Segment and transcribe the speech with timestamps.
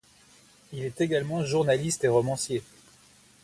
[0.73, 2.63] Il est également journaliste et romancier.